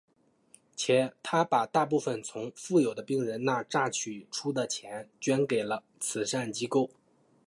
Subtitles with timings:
[0.75, 6.89] 且他把大部分从富有的病人那榨取出的钱捐给了慈善机构。